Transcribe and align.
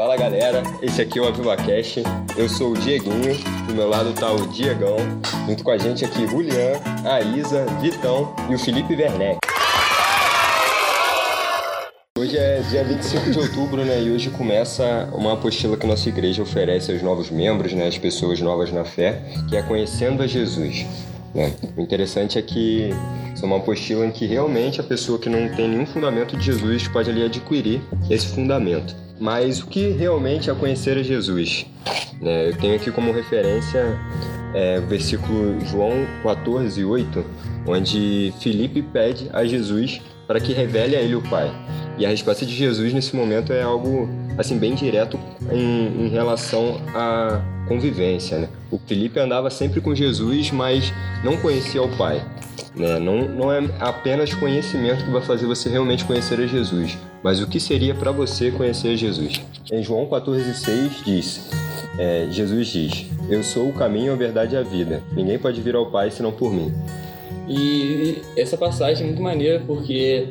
Fala 0.00 0.16
galera, 0.16 0.62
esse 0.80 1.02
aqui 1.02 1.18
é 1.18 1.22
o 1.22 1.28
Aviva 1.28 1.54
Cash. 1.54 1.96
Eu 2.34 2.48
sou 2.48 2.72
o 2.72 2.74
Dieguinho, 2.74 3.36
do 3.66 3.74
meu 3.74 3.86
lado 3.86 4.14
tá 4.14 4.32
o 4.32 4.46
Diegão, 4.46 4.96
junto 5.46 5.62
com 5.62 5.70
a 5.70 5.76
gente 5.76 6.06
aqui 6.06 6.26
Julian, 6.26 6.80
a 7.04 7.20
Isa, 7.20 7.66
Vitão 7.82 8.34
e 8.48 8.54
o 8.54 8.58
Felipe 8.58 8.94
Werneck. 8.94 9.36
Hoje 12.18 12.38
é 12.38 12.62
dia 12.70 12.82
25 12.82 13.30
de 13.30 13.38
outubro, 13.40 13.84
né? 13.84 14.02
E 14.02 14.10
hoje 14.10 14.30
começa 14.30 15.06
uma 15.12 15.34
apostila 15.34 15.76
que 15.76 15.86
nossa 15.86 16.08
igreja 16.08 16.40
oferece 16.40 16.90
aos 16.90 17.02
novos 17.02 17.30
membros, 17.30 17.74
né? 17.74 17.86
As 17.86 17.98
pessoas 17.98 18.40
novas 18.40 18.72
na 18.72 18.86
fé, 18.86 19.20
que 19.50 19.56
é 19.58 19.62
Conhecendo 19.62 20.22
a 20.22 20.26
Jesus. 20.26 20.86
Né? 21.34 21.52
O 21.76 21.82
interessante 21.82 22.38
é 22.38 22.42
que 22.42 22.88
é 22.88 23.44
uma 23.44 23.58
apostila 23.58 24.06
em 24.06 24.10
que 24.10 24.24
realmente 24.24 24.80
a 24.80 24.82
pessoa 24.82 25.18
que 25.18 25.28
não 25.28 25.46
tem 25.54 25.68
nenhum 25.68 25.84
fundamento 25.84 26.38
de 26.38 26.46
Jesus 26.46 26.88
pode 26.88 27.10
ali 27.10 27.22
adquirir 27.22 27.82
esse 28.08 28.28
fundamento. 28.28 28.96
Mas 29.20 29.60
o 29.60 29.66
que 29.66 29.90
realmente 29.90 30.48
é 30.48 30.54
conhecer 30.54 30.96
a 30.96 31.02
Jesus? 31.02 31.66
Né? 32.20 32.48
Eu 32.48 32.56
tenho 32.56 32.74
aqui 32.74 32.90
como 32.90 33.12
referência 33.12 33.98
é, 34.54 34.78
o 34.78 34.86
versículo 34.86 35.60
João 35.66 36.06
14, 36.22 36.82
8, 36.84 37.24
onde 37.66 38.32
Felipe 38.40 38.82
pede 38.82 39.28
a 39.32 39.44
Jesus 39.44 40.00
para 40.26 40.40
que 40.40 40.52
revele 40.52 40.96
a 40.96 41.00
ele 41.00 41.14
o 41.14 41.22
Pai. 41.22 41.50
E 41.98 42.06
a 42.06 42.08
resposta 42.08 42.46
de 42.46 42.54
Jesus 42.54 42.94
nesse 42.94 43.14
momento 43.14 43.52
é 43.52 43.62
algo 43.62 44.08
assim 44.38 44.58
bem 44.58 44.74
direto 44.74 45.20
em, 45.52 46.06
em 46.06 46.08
relação 46.08 46.80
à 46.94 47.42
convivência. 47.68 48.38
Né? 48.38 48.48
O 48.70 48.78
Felipe 48.78 49.20
andava 49.20 49.50
sempre 49.50 49.80
com 49.80 49.94
Jesus, 49.94 50.50
mas 50.50 50.92
não 51.22 51.36
conhecia 51.36 51.82
o 51.82 51.96
Pai. 51.96 52.24
Né? 52.74 52.98
Não, 52.98 53.28
não 53.28 53.52
é 53.52 53.60
apenas 53.78 54.32
conhecimento 54.34 55.04
que 55.04 55.10
vai 55.10 55.22
fazer 55.22 55.46
você 55.46 55.68
realmente 55.68 56.04
conhecer 56.04 56.40
a 56.40 56.46
Jesus, 56.46 56.98
mas 57.22 57.40
o 57.40 57.46
que 57.46 57.60
seria 57.60 57.94
para 57.94 58.12
você 58.12 58.50
conhecer 58.50 58.96
Jesus. 58.96 59.40
Em 59.70 59.82
João 59.82 60.06
14,6 60.06 61.04
diz: 61.04 61.50
é, 61.98 62.26
Jesus 62.30 62.68
diz: 62.68 63.06
Eu 63.28 63.42
sou 63.42 63.68
o 63.68 63.72
caminho, 63.72 64.12
a 64.12 64.16
verdade 64.16 64.54
e 64.54 64.58
a 64.58 64.62
vida. 64.62 65.02
Ninguém 65.12 65.38
pode 65.38 65.60
vir 65.60 65.74
ao 65.74 65.90
Pai 65.90 66.10
senão 66.10 66.32
por 66.32 66.52
mim. 66.52 66.72
E 67.48 68.22
essa 68.36 68.56
passagem 68.56 69.04
é 69.04 69.06
muito 69.06 69.22
maneira 69.22 69.62
porque 69.66 70.28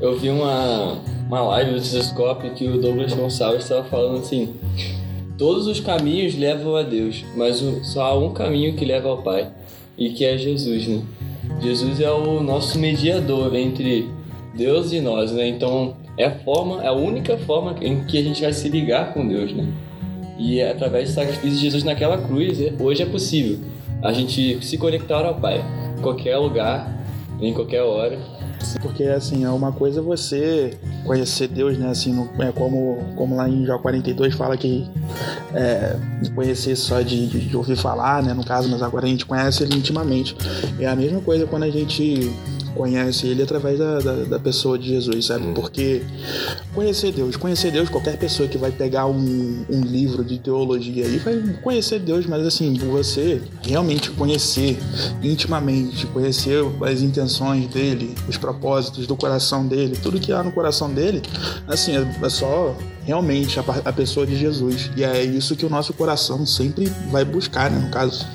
eu 0.00 0.16
vi 0.18 0.28
uma, 0.28 0.98
uma 1.26 1.40
live 1.40 1.72
do 1.72 1.80
Telescópio 1.80 2.54
que 2.54 2.68
o 2.68 2.80
Douglas 2.80 3.12
Gonçalves 3.14 3.62
estava 3.62 3.84
falando 3.84 4.18
assim: 4.18 4.54
todos 5.38 5.66
os 5.66 5.80
caminhos 5.80 6.36
levam 6.36 6.76
a 6.76 6.82
Deus, 6.82 7.24
mas 7.34 7.56
só 7.82 8.02
há 8.02 8.18
um 8.18 8.32
caminho 8.32 8.76
que 8.76 8.84
leva 8.84 9.08
ao 9.08 9.22
Pai, 9.22 9.50
e 9.96 10.10
que 10.10 10.24
é 10.24 10.36
Jesus, 10.36 10.86
né? 10.86 11.02
Jesus 11.60 12.00
é 12.00 12.10
o 12.10 12.42
nosso 12.42 12.78
mediador 12.78 13.54
entre 13.54 14.08
Deus 14.54 14.92
e 14.92 15.00
nós, 15.00 15.32
né? 15.32 15.48
Então 15.48 15.96
é 16.16 16.26
a 16.26 16.38
forma, 16.40 16.82
é 16.82 16.88
a 16.88 16.92
única 16.92 17.36
forma 17.38 17.76
em 17.80 18.04
que 18.04 18.18
a 18.18 18.22
gente 18.22 18.42
vai 18.42 18.52
se 18.52 18.68
ligar 18.68 19.12
com 19.12 19.26
Deus, 19.26 19.52
né? 19.52 19.66
E 20.38 20.60
é 20.60 20.70
através 20.70 21.08
do 21.08 21.14
sacrifício 21.14 21.50
de 21.50 21.58
Jesus 21.58 21.82
naquela 21.84 22.18
cruz, 22.18 22.60
é, 22.60 22.74
hoje 22.78 23.02
é 23.02 23.06
possível 23.06 23.58
a 24.02 24.12
gente 24.12 24.64
se 24.64 24.76
conectar 24.76 25.24
ao 25.24 25.34
Pai, 25.34 25.64
em 25.98 26.02
qualquer 26.02 26.36
lugar, 26.36 26.94
em 27.40 27.52
qualquer 27.52 27.82
hora 27.82 28.35
porque, 28.80 29.04
assim, 29.04 29.44
é 29.44 29.50
uma 29.50 29.72
coisa 29.72 30.02
você 30.02 30.76
conhecer 31.04 31.48
Deus, 31.48 31.78
né? 31.78 31.90
Assim, 31.90 32.12
no, 32.12 32.30
é 32.42 32.52
como, 32.52 32.98
como 33.16 33.36
lá 33.36 33.48
em 33.48 33.64
Jó 33.64 33.78
42 33.78 34.34
fala 34.34 34.56
que 34.56 34.88
é, 35.54 35.96
conhecer 36.34 36.76
só 36.76 37.00
de, 37.00 37.26
de, 37.26 37.40
de, 37.40 37.56
ouvir 37.56 37.76
falar, 37.76 38.22
né? 38.22 38.34
No 38.34 38.44
caso, 38.44 38.68
mas 38.68 38.82
agora 38.82 39.06
a 39.06 39.08
gente 39.08 39.26
conhece 39.26 39.62
ele 39.62 39.76
intimamente. 39.76 40.36
É 40.78 40.86
a 40.86 40.96
mesma 40.96 41.20
coisa 41.20 41.46
quando 41.46 41.64
a 41.64 41.70
gente 41.70 42.32
conhece 42.76 43.26
ele 43.26 43.42
através 43.42 43.78
da, 43.78 43.98
da, 43.98 44.12
da 44.24 44.38
pessoa 44.38 44.78
de 44.78 44.88
Jesus, 44.88 45.26
sabe? 45.26 45.46
Uhum. 45.46 45.54
Porque 45.54 46.02
conhecer 46.74 47.12
Deus, 47.12 47.36
conhecer 47.36 47.70
Deus, 47.70 47.88
qualquer 47.88 48.16
pessoa 48.18 48.48
que 48.48 48.58
vai 48.58 48.70
pegar 48.70 49.06
um, 49.06 49.64
um 49.68 49.80
livro 49.80 50.24
de 50.24 50.38
teologia 50.38 51.06
aí 51.06 51.18
vai 51.18 51.40
conhecer 51.62 51.98
Deus, 51.98 52.26
mas 52.26 52.46
assim, 52.46 52.74
você 52.74 53.40
realmente 53.62 54.10
conhecer 54.10 54.78
intimamente, 55.22 56.06
conhecer 56.06 56.64
as 56.82 57.02
intenções 57.02 57.66
dele, 57.68 58.14
os 58.28 58.36
propósitos 58.36 59.06
do 59.06 59.16
coração 59.16 59.66
dele, 59.66 59.96
tudo 60.02 60.20
que 60.20 60.32
há 60.32 60.42
no 60.42 60.52
coração 60.52 60.92
dele, 60.92 61.22
assim, 61.66 61.96
é, 61.96 62.06
é 62.22 62.28
só 62.28 62.76
realmente 63.06 63.58
a, 63.58 63.64
a 63.84 63.92
pessoa 63.92 64.26
de 64.26 64.36
Jesus. 64.36 64.90
E 64.96 65.04
é 65.04 65.22
isso 65.22 65.56
que 65.56 65.64
o 65.64 65.70
nosso 65.70 65.92
coração 65.94 66.44
sempre 66.44 66.92
vai 67.10 67.24
buscar, 67.24 67.70
né? 67.70 67.78
No 67.78 67.90
caso. 67.90 68.26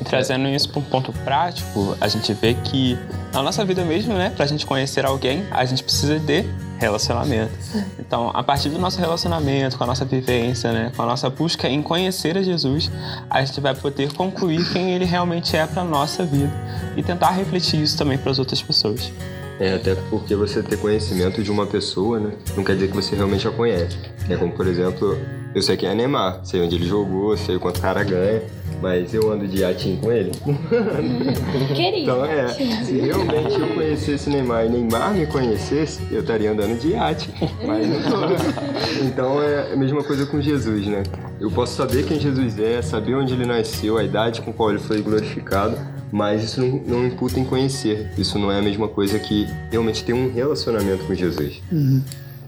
E 0.00 0.04
trazendo 0.04 0.48
isso 0.48 0.68
para 0.68 0.80
um 0.80 0.84
ponto 0.84 1.12
prático, 1.24 1.96
a 2.00 2.08
gente 2.08 2.32
vê 2.32 2.54
que 2.54 2.98
na 3.32 3.42
nossa 3.42 3.64
vida 3.64 3.84
mesmo, 3.84 4.14
né, 4.14 4.30
para 4.30 4.44
a 4.44 4.48
gente 4.48 4.64
conhecer 4.64 5.04
alguém, 5.04 5.44
a 5.50 5.64
gente 5.64 5.82
precisa 5.82 6.18
de 6.18 6.44
relacionamento. 6.78 7.52
Então, 7.98 8.30
a 8.32 8.42
partir 8.42 8.68
do 8.68 8.78
nosso 8.78 8.98
relacionamento, 8.98 9.76
com 9.76 9.84
a 9.84 9.86
nossa 9.86 10.04
vivência, 10.04 10.72
né, 10.72 10.92
com 10.94 11.02
a 11.02 11.06
nossa 11.06 11.28
busca 11.28 11.68
em 11.68 11.82
conhecer 11.82 12.38
a 12.38 12.42
Jesus, 12.42 12.90
a 13.28 13.44
gente 13.44 13.60
vai 13.60 13.74
poder 13.74 14.12
concluir 14.12 14.64
quem 14.72 14.92
ele 14.92 15.04
realmente 15.04 15.56
é 15.56 15.66
para 15.66 15.82
nossa 15.82 16.24
vida 16.24 16.52
e 16.96 17.02
tentar 17.02 17.30
refletir 17.30 17.82
isso 17.82 17.98
também 17.98 18.16
para 18.16 18.30
as 18.30 18.38
outras 18.38 18.62
pessoas. 18.62 19.12
É, 19.60 19.74
até 19.74 19.96
porque 20.08 20.36
você 20.36 20.62
ter 20.62 20.76
conhecimento 20.78 21.42
de 21.42 21.50
uma 21.50 21.66
pessoa, 21.66 22.20
né, 22.20 22.32
não 22.56 22.62
quer 22.62 22.74
dizer 22.74 22.88
que 22.88 22.94
você 22.94 23.16
realmente 23.16 23.46
a 23.48 23.50
conhece. 23.50 23.98
É 24.28 24.36
como, 24.36 24.52
por 24.52 24.68
exemplo, 24.68 25.18
eu 25.54 25.62
sei 25.62 25.76
quem 25.76 25.88
é 25.88 25.94
Neymar, 25.94 26.40
sei 26.44 26.62
onde 26.62 26.74
ele 26.76 26.86
jogou, 26.86 27.36
sei 27.36 27.58
quanto 27.58 27.80
cara 27.80 28.02
ganha, 28.04 28.42
mas 28.80 29.12
eu 29.12 29.32
ando 29.32 29.46
de 29.46 29.58
iatinho 29.58 29.98
com 29.98 30.12
ele. 30.12 30.32
Querido. 31.74 32.02
Então 32.02 32.24
é, 32.24 32.48
se 32.48 32.92
realmente 33.00 33.58
eu 33.58 33.68
conhecesse 33.68 34.30
Neymar 34.30 34.66
e 34.66 34.68
Neymar 34.68 35.14
me 35.14 35.26
conhecesse, 35.26 36.00
eu 36.10 36.20
estaria 36.20 36.52
andando 36.52 36.78
de 36.78 36.88
iate, 36.88 37.30
mas 37.66 37.88
não 37.88 38.02
tô. 38.02 39.04
Então 39.04 39.42
é 39.42 39.72
a 39.72 39.76
mesma 39.76 40.04
coisa 40.04 40.26
com 40.26 40.40
Jesus, 40.40 40.86
né? 40.86 41.02
Eu 41.40 41.50
posso 41.50 41.74
saber 41.76 42.04
quem 42.04 42.20
Jesus 42.20 42.58
é, 42.58 42.82
saber 42.82 43.14
onde 43.14 43.32
ele 43.32 43.46
nasceu, 43.46 43.96
a 43.96 44.04
idade 44.04 44.42
com 44.42 44.52
qual 44.52 44.70
ele 44.70 44.78
foi 44.80 45.00
glorificado, 45.00 45.78
mas 46.12 46.44
isso 46.44 46.60
não, 46.60 46.82
não 46.86 47.06
imputa 47.06 47.38
em 47.38 47.44
conhecer. 47.44 48.10
Isso 48.18 48.38
não 48.38 48.50
é 48.50 48.58
a 48.58 48.62
mesma 48.62 48.88
coisa 48.88 49.18
que 49.18 49.46
realmente 49.70 50.04
ter 50.04 50.12
um 50.12 50.32
relacionamento 50.32 51.04
com 51.04 51.14
Jesus. 51.14 51.62
Uhum. 51.70 52.02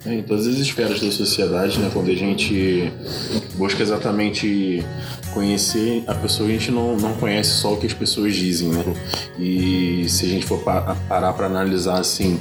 É, 0.04 0.14
em 0.14 0.22
todas 0.22 0.46
as 0.46 0.56
esferas 0.56 0.98
da 0.98 1.10
sociedade, 1.10 1.78
né, 1.78 1.90
quando 1.92 2.10
a 2.10 2.14
gente 2.14 2.90
busca 3.56 3.82
exatamente 3.82 4.82
conhecer 5.34 6.02
a 6.06 6.14
pessoa, 6.14 6.48
a 6.48 6.52
gente 6.52 6.70
não, 6.70 6.96
não 6.96 7.14
conhece 7.14 7.50
só 7.50 7.74
o 7.74 7.76
que 7.76 7.86
as 7.86 7.92
pessoas 7.92 8.34
dizem, 8.34 8.70
né? 8.70 8.82
E 9.38 10.06
se 10.08 10.24
a 10.24 10.28
gente 10.28 10.46
for 10.46 10.58
pa 10.60 10.96
parar 11.06 11.34
para 11.34 11.46
analisar 11.46 12.00
assim, 12.00 12.40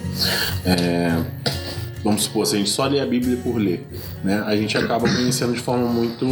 é, 0.65 1.21
vamos 2.01 2.23
supor, 2.23 2.47
se 2.47 2.55
a 2.55 2.59
gente 2.59 2.69
só 2.69 2.85
lê 2.85 3.01
a 3.01 3.05
Bíblia 3.05 3.37
por 3.43 3.57
ler, 3.57 3.85
né, 4.23 4.41
a 4.45 4.55
gente 4.55 4.77
acaba 4.77 5.07
conhecendo 5.09 5.53
de 5.53 5.59
forma 5.59 5.87
muito, 5.87 6.25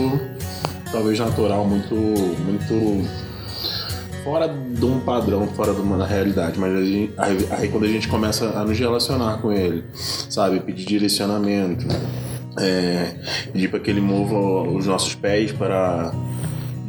talvez 0.93 1.19
natural, 1.19 1.65
muito, 1.65 1.93
muito 1.93 3.05
fora 4.27 4.49
de 4.49 4.83
um 4.83 4.99
padrão, 4.99 5.47
fora 5.47 5.73
de 5.73 5.79
uma 5.79 6.05
realidade, 6.05 6.59
mas 6.59 6.75
aí, 6.75 7.13
aí, 7.17 7.47
aí, 7.49 7.69
quando 7.69 7.85
a 7.85 7.87
gente 7.87 8.09
começa 8.09 8.59
a 8.59 8.65
nos 8.65 8.77
relacionar 8.77 9.37
com 9.37 9.53
ele, 9.53 9.85
sabe, 9.93 10.59
pedir 10.59 10.83
direcionamento, 10.83 11.87
é, 12.59 13.15
pedir 13.53 13.69
para 13.69 13.79
que 13.79 13.89
ele 13.89 14.01
mova 14.01 14.69
os 14.69 14.85
nossos 14.85 15.15
pés 15.15 15.53
para 15.53 16.11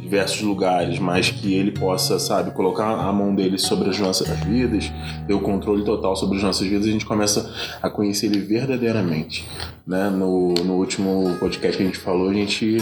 diversos 0.00 0.42
lugares, 0.42 0.98
mas 0.98 1.30
que 1.30 1.54
ele 1.54 1.70
possa, 1.70 2.18
sabe, 2.18 2.50
colocar 2.50 2.88
a 2.88 3.12
mão 3.12 3.32
dele 3.32 3.56
sobre 3.56 3.88
as 3.88 4.00
nossas 4.00 4.28
vidas, 4.40 4.90
ter 5.24 5.34
o 5.34 5.40
controle 5.40 5.84
total 5.84 6.16
sobre 6.16 6.38
as 6.38 6.42
nossas 6.42 6.66
vidas, 6.66 6.88
a 6.88 6.90
gente 6.90 7.06
começa 7.06 7.54
a 7.80 7.88
conhecer 7.88 8.26
ele 8.26 8.40
verdadeiramente, 8.40 9.48
né? 9.86 10.10
No, 10.10 10.54
no 10.54 10.74
último 10.74 11.36
podcast 11.38 11.76
que 11.76 11.84
a 11.84 11.86
gente 11.86 11.98
falou, 11.98 12.30
a 12.30 12.34
gente 12.34 12.78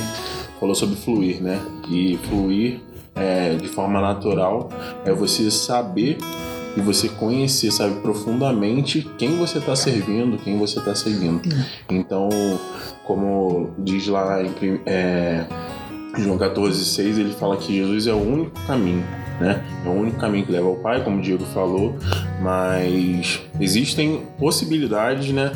falou 0.58 0.74
sobre 0.74 0.96
fluir, 0.96 1.42
né? 1.42 1.60
E 1.90 2.18
fluir 2.22 2.80
é, 3.16 3.54
de 3.54 3.68
forma 3.68 4.00
natural 4.00 4.68
é 5.04 5.12
você 5.12 5.50
saber 5.50 6.18
e 6.76 6.80
você 6.80 7.08
conhecer, 7.08 7.70
sabe, 7.70 8.00
profundamente 8.00 9.10
quem 9.16 9.38
você 9.38 9.58
está 9.58 9.74
servindo, 9.74 10.36
quem 10.36 10.58
você 10.58 10.78
está 10.78 10.94
seguindo. 10.94 11.40
Então, 11.88 12.28
como 13.04 13.70
diz 13.78 14.06
lá 14.08 14.42
em 14.42 14.52
é, 14.84 15.46
João 16.18 16.36
14,6, 16.36 17.18
ele 17.18 17.32
fala 17.32 17.56
que 17.56 17.74
Jesus 17.74 18.06
é 18.06 18.12
o 18.12 18.20
único 18.20 18.60
caminho 18.66 19.02
né? 19.40 19.62
É 19.84 19.88
o 19.88 19.92
único 19.92 20.18
caminho 20.18 20.46
que 20.46 20.52
leva 20.52 20.66
ao 20.66 20.76
Pai, 20.76 21.02
como 21.04 21.18
o 21.18 21.20
Diego 21.20 21.44
falou, 21.46 21.94
mas 22.40 23.42
existem 23.60 24.22
possibilidades, 24.38 25.32
né, 25.32 25.52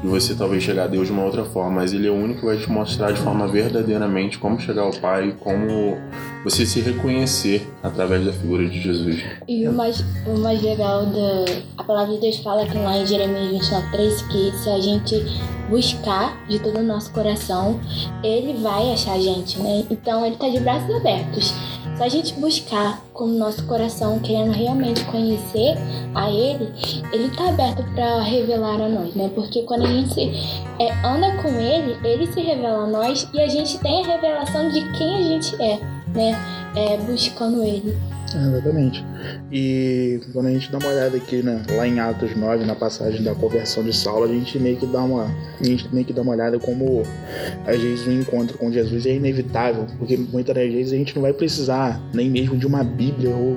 de 0.00 0.06
você 0.06 0.34
talvez 0.34 0.62
chegar 0.62 0.84
a 0.84 0.86
Deus 0.86 1.06
de 1.06 1.12
uma 1.12 1.24
outra 1.24 1.44
forma, 1.44 1.80
mas 1.80 1.92
Ele 1.92 2.06
é 2.06 2.10
o 2.10 2.14
único 2.14 2.40
que 2.40 2.46
vai 2.46 2.56
te 2.56 2.70
mostrar 2.70 3.12
de 3.12 3.20
forma 3.20 3.46
verdadeiramente 3.48 4.38
como 4.38 4.58
chegar 4.60 4.82
ao 4.82 4.92
Pai, 4.92 5.34
como 5.40 5.98
você 6.44 6.66
se 6.66 6.80
reconhecer 6.80 7.66
através 7.82 8.24
da 8.24 8.32
figura 8.32 8.68
de 8.68 8.80
Jesus. 8.80 9.24
E 9.48 9.66
o 9.66 9.72
mais, 9.72 10.04
o 10.26 10.38
mais 10.38 10.62
legal 10.62 11.06
da 11.06 11.44
a 11.84 11.86
palavra 11.86 12.14
de 12.14 12.20
Deus 12.20 12.36
fala 12.38 12.64
que 12.66 12.78
lá 12.78 12.96
em 12.96 13.06
Jeremias 13.06 13.50
29, 13.50 13.90
3, 13.90 14.22
que 14.22 14.52
se 14.52 14.70
a 14.70 14.80
gente 14.80 15.22
buscar 15.68 16.46
de 16.48 16.58
todo 16.58 16.78
o 16.78 16.82
nosso 16.82 17.12
coração, 17.12 17.78
ele 18.22 18.54
vai 18.62 18.92
achar 18.92 19.12
a 19.14 19.20
gente, 19.20 19.58
né? 19.58 19.84
Então 19.90 20.24
ele 20.24 20.36
tá 20.36 20.48
de 20.48 20.60
braços 20.60 20.94
abertos. 20.94 21.52
se 21.96 22.02
a 22.02 22.08
gente 22.08 22.34
buscar 22.34 23.02
com 23.12 23.24
o 23.24 23.38
nosso 23.38 23.64
coração, 23.66 24.18
querendo 24.18 24.50
realmente 24.52 25.04
conhecer 25.04 25.76
a 26.14 26.30
Ele, 26.30 26.72
Ele 27.12 27.30
tá 27.36 27.48
aberto 27.48 27.84
para 27.94 28.22
revelar 28.22 28.80
a 28.80 28.88
nós, 28.88 29.14
né? 29.14 29.30
Porque 29.34 29.62
quando 29.62 29.84
a 29.84 29.92
gente 29.92 30.20
é, 30.80 30.92
anda 31.06 31.36
com 31.42 31.48
Ele, 31.48 31.96
Ele 32.02 32.26
se 32.26 32.40
revela 32.40 32.84
a 32.84 32.86
nós 32.86 33.28
e 33.32 33.40
a 33.40 33.46
gente 33.46 33.78
tem 33.78 34.04
a 34.04 34.06
revelação 34.06 34.68
de 34.70 34.80
quem 34.92 35.16
a 35.16 35.22
gente 35.22 35.62
é, 35.62 35.78
né? 36.14 36.36
É, 36.76 36.96
buscando 36.98 37.62
Ele. 37.62 37.94
Exatamente. 38.34 39.04
E 39.52 40.20
quando 40.32 40.46
a 40.46 40.50
gente 40.50 40.70
dá 40.70 40.78
uma 40.78 40.88
olhada 40.88 41.16
aqui 41.16 41.42
né, 41.42 41.62
lá 41.70 41.86
em 41.86 42.00
Atos 42.00 42.34
9, 42.36 42.64
na 42.64 42.74
passagem 42.74 43.22
da 43.22 43.34
conversão 43.34 43.84
de 43.84 43.92
Saulo, 43.92 44.24
a 44.24 44.28
gente 44.28 44.58
meio 44.58 44.76
que 44.76 44.86
dá 44.86 45.02
uma, 45.02 45.30
a 45.60 45.64
gente 45.64 45.92
meio 45.94 46.04
que 46.04 46.12
dá 46.12 46.22
uma 46.22 46.32
olhada 46.32 46.58
como 46.58 47.02
às 47.66 47.80
vezes 47.80 48.06
o 48.06 48.10
encontro 48.10 48.58
com 48.58 48.72
Jesus 48.72 49.06
é 49.06 49.14
inevitável, 49.14 49.86
porque 49.98 50.16
muitas 50.16 50.54
das 50.54 50.72
vezes 50.72 50.92
a 50.92 50.96
gente 50.96 51.14
não 51.14 51.22
vai 51.22 51.32
precisar 51.32 52.00
nem 52.12 52.28
mesmo 52.28 52.56
de 52.56 52.66
uma 52.66 52.82
Bíblia 52.82 53.30
ou 53.30 53.56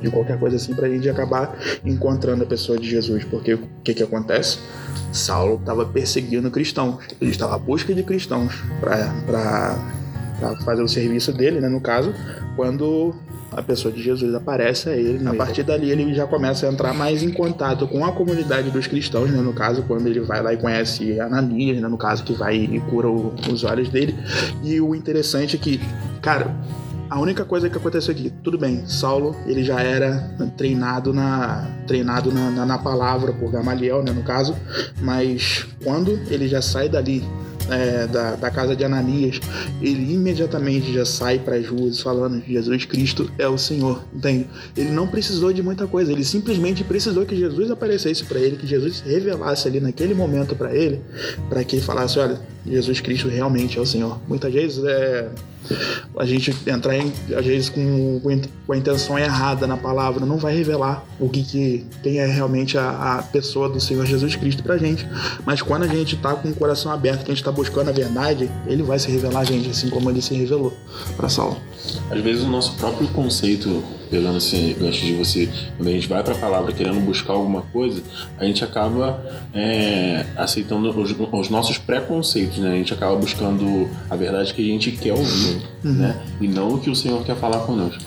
de 0.00 0.10
qualquer 0.10 0.38
coisa 0.38 0.56
assim 0.56 0.74
para 0.74 0.86
a 0.86 0.90
gente 0.90 1.08
acabar 1.08 1.58
encontrando 1.84 2.44
a 2.44 2.46
pessoa 2.46 2.78
de 2.78 2.88
Jesus, 2.88 3.24
porque 3.24 3.54
o 3.54 3.68
que 3.82 3.92
que 3.92 4.02
acontece? 4.02 4.58
Saulo 5.12 5.56
estava 5.56 5.84
perseguindo 5.84 6.50
cristãos, 6.50 7.04
ele 7.20 7.30
estava 7.30 7.56
à 7.56 7.58
busca 7.58 7.94
de 7.94 8.02
cristãos 8.02 8.54
para 8.80 9.76
fazer 10.64 10.82
o 10.82 10.88
serviço 10.88 11.32
dele, 11.32 11.60
né, 11.60 11.68
no 11.68 11.80
caso, 11.80 12.12
quando 12.56 13.14
a 13.56 13.62
pessoa 13.62 13.92
de 13.92 14.02
Jesus 14.02 14.34
aparece 14.34 14.88
a 14.88 14.96
ele. 14.96 15.26
A 15.26 15.34
partir 15.34 15.62
dali 15.62 15.90
ele 15.90 16.12
já 16.12 16.26
começa 16.26 16.66
a 16.66 16.72
entrar 16.72 16.92
mais 16.92 17.22
em 17.22 17.30
contato 17.30 17.86
com 17.86 18.04
a 18.04 18.12
comunidade 18.12 18.70
dos 18.70 18.86
cristãos, 18.86 19.30
né? 19.30 19.40
No 19.40 19.52
caso, 19.52 19.82
quando 19.86 20.06
ele 20.06 20.20
vai 20.20 20.42
lá 20.42 20.52
e 20.52 20.56
conhece 20.56 21.20
Ananias, 21.20 21.80
né? 21.80 21.88
No 21.88 21.96
caso, 21.96 22.24
que 22.24 22.32
vai 22.32 22.56
e 22.56 22.80
cura 22.90 23.08
o, 23.08 23.32
os 23.50 23.64
olhos 23.64 23.88
dele. 23.88 24.14
E 24.62 24.80
o 24.80 24.94
interessante 24.94 25.56
é 25.56 25.58
que, 25.58 25.80
cara, 26.20 26.54
a 27.08 27.20
única 27.20 27.44
coisa 27.44 27.70
que 27.70 27.76
aconteceu 27.76 28.12
aqui, 28.12 28.32
tudo 28.42 28.58
bem, 28.58 28.86
Saulo, 28.86 29.36
ele 29.46 29.62
já 29.62 29.80
era 29.80 30.34
treinado 30.56 31.12
na 31.12 31.70
treinado 31.86 32.32
na, 32.32 32.50
na, 32.50 32.66
na 32.66 32.78
palavra 32.78 33.32
por 33.32 33.52
Gamaliel, 33.52 34.02
né, 34.02 34.10
no 34.10 34.22
caso, 34.22 34.56
mas 35.00 35.66
quando 35.82 36.18
ele 36.28 36.48
já 36.48 36.62
sai 36.62 36.88
dali 36.88 37.22
é, 37.70 38.06
da, 38.06 38.36
da, 38.36 38.50
casa 38.50 38.74
de 38.76 38.84
Ananias, 38.84 39.40
ele 39.80 40.12
imediatamente 40.12 40.92
já 40.92 41.04
sai 41.04 41.38
para 41.38 41.56
as 41.56 41.66
ruas 41.66 42.00
falando: 42.00 42.42
Jesus 42.46 42.84
Cristo 42.84 43.30
é 43.38 43.48
o 43.48 43.58
Senhor. 43.58 44.04
Entende? 44.14 44.46
Ele 44.76 44.90
não 44.90 45.06
precisou 45.06 45.52
de 45.52 45.62
muita 45.62 45.86
coisa, 45.86 46.12
ele 46.12 46.24
simplesmente 46.24 46.84
precisou 46.84 47.24
que 47.24 47.36
Jesus 47.36 47.70
aparecesse 47.70 48.24
para 48.24 48.38
ele, 48.38 48.56
que 48.56 48.66
Jesus 48.66 49.00
revelasse 49.00 49.68
ali 49.68 49.80
naquele 49.80 50.14
momento 50.14 50.54
para 50.54 50.74
ele, 50.74 51.00
para 51.48 51.64
que 51.64 51.76
ele 51.76 51.82
falasse: 51.82 52.18
Olha, 52.18 52.40
Jesus 52.66 53.00
Cristo 53.00 53.28
realmente 53.28 53.78
é 53.78 53.80
o 53.80 53.86
Senhor. 53.86 54.18
Muitas 54.26 54.52
vezes 54.52 54.82
é 54.84 55.28
a 56.18 56.24
gente 56.24 56.54
entrar 56.66 56.96
em, 56.96 57.12
às 57.34 57.44
vezes 57.44 57.68
com, 57.68 58.20
com 58.66 58.72
a 58.72 58.76
intenção 58.76 59.18
errada 59.18 59.66
na 59.66 59.76
palavra 59.76 60.26
não 60.26 60.36
vai 60.36 60.54
revelar 60.54 61.04
o 61.18 61.28
que, 61.28 61.42
que 61.42 61.86
é 62.18 62.26
realmente 62.26 62.76
a, 62.76 63.18
a 63.18 63.22
pessoa 63.22 63.68
do 63.68 63.80
Senhor 63.80 64.04
Jesus 64.04 64.36
Cristo 64.36 64.62
pra 64.62 64.76
gente. 64.76 65.06
Mas 65.44 65.62
quando 65.62 65.84
a 65.84 65.88
gente 65.88 66.16
tá 66.16 66.34
com 66.34 66.48
o 66.48 66.54
coração 66.54 66.92
aberto, 66.92 67.24
que 67.24 67.32
a 67.32 67.34
gente 67.34 67.44
tá 67.44 67.52
buscando 67.52 67.88
a 67.88 67.92
verdade, 67.92 68.50
ele 68.66 68.82
vai 68.82 68.98
se 68.98 69.10
revelar 69.10 69.40
a 69.40 69.44
gente, 69.44 69.70
assim 69.70 69.88
como 69.88 70.10
ele 70.10 70.20
se 70.20 70.34
revelou 70.34 70.76
para 71.16 71.28
Saulo. 71.28 71.60
Às 72.10 72.20
vezes 72.20 72.42
o 72.44 72.48
nosso 72.48 72.74
próprio 72.74 73.08
conceito, 73.08 73.82
pegando 74.10 74.38
esse 74.38 74.76
gancho 74.78 75.04
de 75.04 75.14
você, 75.14 75.48
quando 75.76 75.88
a 75.88 75.92
gente 75.92 76.06
vai 76.06 76.22
para 76.22 76.34
a 76.34 76.38
palavra 76.38 76.72
querendo 76.72 77.00
buscar 77.00 77.32
alguma 77.32 77.62
coisa, 77.62 78.02
a 78.38 78.44
gente 78.44 78.62
acaba 78.62 79.22
é, 79.52 80.24
aceitando 80.36 80.88
os, 80.90 81.14
os, 81.32 81.50
nossos 81.50 81.78
preconceitos, 81.78 82.58
né? 82.58 82.72
A 82.72 82.76
gente 82.76 82.92
acaba 82.92 83.16
buscando 83.16 83.88
a 84.08 84.16
verdade 84.16 84.52
que 84.52 84.62
a 84.62 84.72
gente 84.72 84.92
quer 84.92 85.12
ouvir, 85.12 85.62
uhum. 85.84 85.92
né? 85.92 86.20
E 86.40 86.48
não 86.48 86.74
o 86.74 86.78
que 86.78 86.90
o 86.90 86.94
Senhor 86.94 87.22
quer 87.24 87.36
falar 87.36 87.60
conosco. 87.60 88.02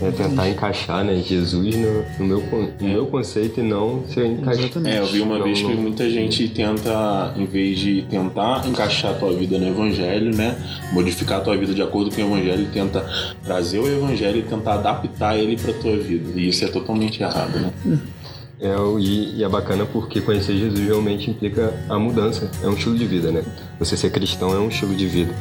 É 0.00 0.10
tentar 0.10 0.48
encaixar, 0.48 1.04
né, 1.04 1.16
Jesus 1.16 1.76
no, 1.76 2.04
no 2.18 2.26
meu, 2.26 2.72
no 2.80 2.88
meu 2.88 3.06
conceito 3.06 3.60
e 3.60 3.62
não 3.62 4.04
ser 4.08 4.26
encaixado. 4.26 4.86
É, 4.86 4.98
eu 4.98 5.06
vi 5.06 5.20
uma 5.20 5.38
não, 5.38 5.44
vez 5.44 5.60
que 5.60 5.74
muita 5.74 6.08
gente 6.08 6.48
tenta, 6.48 7.34
em 7.36 7.46
vez 7.46 7.78
de 7.78 8.02
tentar 8.02 8.66
encaixar 8.66 9.12
a 9.12 9.14
tua 9.14 9.32
vida 9.32 9.58
no 9.58 9.66
Evangelho, 9.66 10.34
né? 10.34 10.56
Modificar 10.92 11.38
a 11.38 11.40
tua 11.40 11.56
vida 11.56 11.74
de 11.74 11.82
acordo 11.82 12.14
com 12.14 12.22
o 12.22 12.26
Evangelho, 12.26 12.68
tenta 12.72 12.95
trazer 13.44 13.78
o 13.78 13.86
evangelho 13.86 14.38
e 14.38 14.42
tentar 14.42 14.74
adaptar 14.74 15.36
ele 15.36 15.56
para 15.56 15.72
tua 15.74 15.96
vida. 15.96 16.38
E 16.38 16.48
isso 16.48 16.64
é 16.64 16.68
totalmente 16.68 17.22
errado, 17.22 17.58
né? 17.58 17.72
É, 18.58 18.74
e, 18.98 19.36
e 19.36 19.44
é 19.44 19.48
bacana 19.48 19.84
porque 19.84 20.20
conhecer 20.20 20.56
Jesus 20.56 20.80
realmente 20.80 21.30
implica 21.30 21.74
a 21.88 21.98
mudança. 21.98 22.50
É 22.62 22.66
um 22.66 22.72
estilo 22.72 22.96
de 22.96 23.06
vida, 23.06 23.30
né? 23.30 23.44
Você 23.78 23.96
ser 23.96 24.10
cristão 24.10 24.54
é 24.54 24.58
um 24.58 24.68
estilo 24.68 24.94
de 24.94 25.06
vida. 25.06 25.34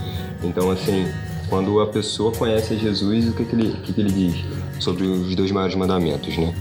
Então, 0.43 0.69
assim, 0.69 1.05
quando 1.49 1.79
a 1.79 1.87
pessoa 1.87 2.31
conhece 2.31 2.77
Jesus, 2.77 3.29
o 3.29 3.33
que, 3.33 3.45
que, 3.45 3.55
ele, 3.55 3.77
que, 3.83 3.93
que 3.93 4.01
ele 4.01 4.11
diz 4.11 4.35
sobre 4.79 5.05
os 5.05 5.33
dois 5.35 5.51
maiores 5.51 5.75
mandamentos, 5.75 6.37
né? 6.37 6.53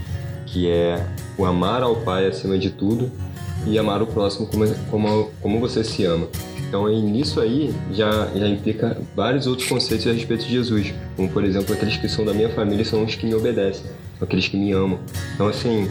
Que 0.45 0.69
é 0.69 1.05
o 1.37 1.45
amar 1.45 1.83
ao 1.83 1.97
Pai 1.97 2.27
acima 2.27 2.57
de 2.57 2.69
tudo 2.69 3.11
e 3.67 3.77
amar 3.77 4.01
o 4.01 4.07
próximo 4.07 4.47
como, 4.47 4.65
como, 4.89 5.31
como 5.41 5.59
você 5.59 5.83
se 5.83 6.05
ama. 6.05 6.27
Então, 6.67 6.85
aí, 6.85 7.01
nisso 7.01 7.39
aí 7.39 7.73
já, 7.91 8.27
já 8.35 8.47
implica 8.47 8.97
vários 9.15 9.47
outros 9.47 9.67
conceitos 9.67 10.07
a 10.07 10.11
respeito 10.11 10.45
de 10.45 10.51
Jesus, 10.51 10.93
como 11.15 11.29
por 11.29 11.43
exemplo, 11.43 11.73
aqueles 11.73 11.97
que 11.97 12.09
são 12.09 12.25
da 12.25 12.33
minha 12.33 12.49
família 12.49 12.83
são 12.83 13.03
os 13.03 13.15
que 13.15 13.25
me 13.25 13.33
obedecem, 13.33 13.85
aqueles 14.19 14.47
que 14.47 14.57
me 14.57 14.71
amam. 14.71 14.99
Então, 15.33 15.47
assim, 15.47 15.89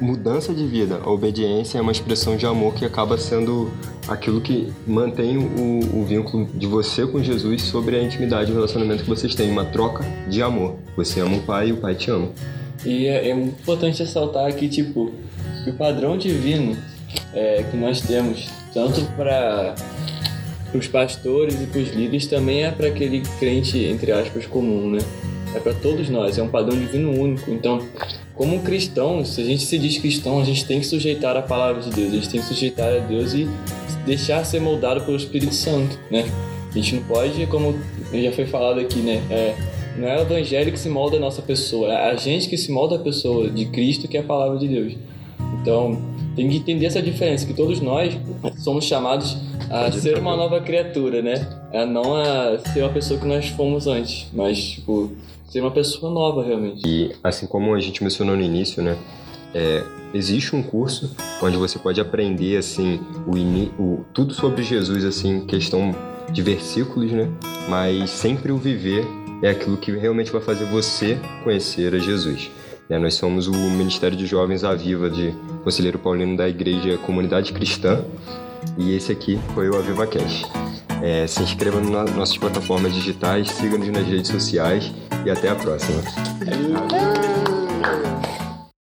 mudança 0.00 0.52
de 0.52 0.66
vida, 0.66 1.00
a 1.02 1.10
obediência 1.10 1.78
é 1.78 1.80
uma 1.80 1.92
expressão 1.92 2.36
de 2.36 2.46
amor 2.46 2.74
que 2.74 2.84
acaba 2.84 3.18
sendo 3.18 3.70
aquilo 4.06 4.40
que 4.40 4.72
mantém 4.86 5.36
o, 5.36 6.00
o 6.00 6.04
vínculo 6.04 6.46
de 6.54 6.66
você 6.66 7.06
com 7.06 7.22
Jesus 7.22 7.62
sobre 7.62 7.96
a 7.96 8.02
intimidade 8.02 8.50
e 8.50 8.52
o 8.52 8.56
relacionamento 8.56 9.02
que 9.02 9.08
vocês 9.08 9.34
têm, 9.34 9.50
uma 9.50 9.64
troca 9.64 10.04
de 10.28 10.42
amor. 10.42 10.76
Você 10.96 11.20
ama 11.20 11.36
o 11.36 11.42
Pai 11.42 11.68
e 11.68 11.72
o 11.72 11.76
Pai 11.76 11.94
te 11.94 12.10
ama. 12.10 12.28
E 12.84 13.06
é, 13.06 13.28
é 13.28 13.30
importante 13.30 14.02
ressaltar 14.02 14.46
aqui, 14.46 14.68
tipo, 14.68 15.12
que 15.64 15.70
o 15.70 15.74
padrão 15.74 16.16
divino 16.16 16.76
é, 17.34 17.64
que 17.70 17.76
nós 17.76 18.00
temos, 18.00 18.48
tanto 18.78 19.02
para 19.16 19.74
os 20.72 20.86
pastores 20.86 21.60
e 21.60 21.66
para 21.66 21.80
os 21.80 21.88
líderes 21.88 22.26
também 22.28 22.62
é 22.62 22.70
para 22.70 22.86
aquele 22.86 23.22
crente, 23.40 23.84
entre 23.84 24.12
aspas, 24.12 24.46
comum, 24.46 24.90
né? 24.90 24.98
É 25.52 25.58
para 25.58 25.74
todos 25.74 26.08
nós, 26.08 26.38
é 26.38 26.42
um 26.42 26.48
padrão 26.48 26.78
divino 26.78 27.10
único. 27.10 27.50
Então, 27.50 27.82
como 28.36 28.60
cristão, 28.60 29.24
se 29.24 29.40
a 29.40 29.44
gente 29.44 29.64
se 29.64 29.78
diz 29.78 29.98
cristão, 29.98 30.40
a 30.40 30.44
gente 30.44 30.64
tem 30.64 30.78
que 30.78 30.86
sujeitar 30.86 31.36
a 31.36 31.42
palavra 31.42 31.82
de 31.82 31.90
Deus, 31.90 32.12
a 32.12 32.14
gente 32.16 32.28
tem 32.28 32.40
que 32.40 32.46
sujeitar 32.46 32.94
a 32.94 32.98
Deus 32.98 33.34
e 33.34 33.48
deixar 34.06 34.44
ser 34.44 34.60
moldado 34.60 35.00
pelo 35.00 35.16
Espírito 35.16 35.54
Santo, 35.54 35.98
né? 36.08 36.24
A 36.70 36.74
gente 36.74 36.94
não 36.94 37.02
pode, 37.02 37.46
como 37.46 37.74
já 38.12 38.30
foi 38.30 38.46
falado 38.46 38.78
aqui, 38.78 39.00
né? 39.00 39.20
É, 39.28 39.56
não 39.96 40.06
é 40.06 40.18
o 40.18 40.20
evangelho 40.20 40.70
que 40.70 40.78
se 40.78 40.88
molda 40.88 41.16
a 41.16 41.20
nossa 41.20 41.42
pessoa, 41.42 41.92
é 41.92 42.10
a 42.12 42.14
gente 42.14 42.48
que 42.48 42.56
se 42.56 42.70
molda 42.70 42.94
a 42.94 42.98
pessoa 43.00 43.50
de 43.50 43.64
Cristo, 43.66 44.06
que 44.06 44.16
é 44.16 44.20
a 44.20 44.24
palavra 44.24 44.56
de 44.56 44.68
Deus. 44.68 44.92
Então, 45.60 46.00
tem 46.38 46.48
que 46.48 46.56
entender 46.56 46.86
essa 46.86 47.02
diferença, 47.02 47.44
que 47.44 47.52
todos 47.52 47.80
nós 47.80 48.16
somos 48.58 48.84
chamados 48.84 49.36
a 49.68 49.90
ser 49.90 50.18
uma 50.18 50.36
nova 50.36 50.60
criatura, 50.60 51.20
né? 51.20 51.34
A 51.74 51.84
não 51.84 52.14
a 52.14 52.58
ser 52.58 52.82
uma 52.82 52.92
pessoa 52.92 53.18
que 53.18 53.26
nós 53.26 53.48
fomos 53.48 53.88
antes, 53.88 54.28
mas, 54.32 54.62
tipo, 54.62 55.10
ser 55.48 55.60
uma 55.60 55.72
pessoa 55.72 56.12
nova 56.12 56.44
realmente. 56.44 56.86
E 56.86 57.10
assim 57.24 57.44
como 57.46 57.74
a 57.74 57.80
gente 57.80 58.04
mencionou 58.04 58.36
no 58.36 58.42
início, 58.42 58.80
né? 58.80 58.96
É, 59.52 59.82
existe 60.14 60.54
um 60.54 60.62
curso 60.62 61.10
onde 61.42 61.56
você 61.56 61.76
pode 61.76 62.00
aprender 62.00 62.56
assim 62.56 63.00
o, 63.26 63.82
o, 63.82 64.04
tudo 64.12 64.32
sobre 64.34 64.62
Jesus 64.62 65.04
assim 65.06 65.40
questão 65.46 65.94
de 66.30 66.42
versículos 66.42 67.10
né 67.10 67.30
mas 67.66 68.10
sempre 68.10 68.52
o 68.52 68.58
viver 68.58 69.06
é 69.42 69.48
aquilo 69.48 69.78
que 69.78 69.90
realmente 69.90 70.30
vai 70.30 70.42
fazer 70.42 70.66
você 70.66 71.18
conhecer 71.44 71.94
a 71.94 71.98
Jesus 71.98 72.50
né? 72.88 72.98
nós 72.98 73.14
somos 73.14 73.46
o 73.46 73.52
Ministério 73.52 74.16
de 74.16 74.26
Jovens 74.26 74.64
Aviva 74.64 75.10
de 75.10 75.34
Conselheiro 75.62 75.98
Paulino 75.98 76.36
da 76.36 76.48
Igreja 76.48 76.96
Comunidade 76.98 77.52
Cristã 77.52 78.04
e 78.76 78.94
esse 78.94 79.12
aqui 79.12 79.38
foi 79.54 79.68
o 79.68 79.76
Aviva 79.76 80.06
Cash. 80.06 80.44
É, 81.02 81.26
se 81.26 81.42
inscreva 81.42 81.80
nas 81.80 82.14
nossas 82.14 82.36
plataformas 82.36 82.92
digitais, 82.92 83.50
siga-nos 83.50 83.88
nas 83.88 84.06
redes 84.06 84.30
sociais 84.30 84.92
e 85.24 85.30
até 85.30 85.48
a 85.48 85.54
próxima. 85.54 86.02